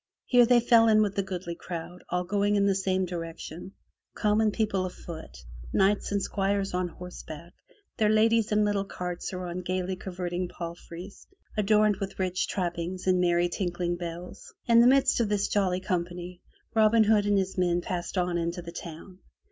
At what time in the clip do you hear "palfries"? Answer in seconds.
10.49-11.27